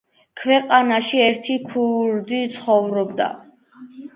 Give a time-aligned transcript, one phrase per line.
[0.45, 3.33] ქვეყანაში ერთი ქურდი ცხოვრობდა